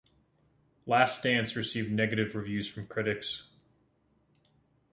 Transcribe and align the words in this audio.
"Last 0.87 1.21
Dance" 1.21 1.55
received 1.55 1.91
negative 1.91 2.33
reviews 2.33 2.67
from 2.67 2.87
critics. 2.87 3.49